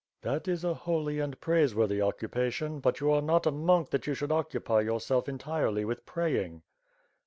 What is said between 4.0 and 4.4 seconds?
you should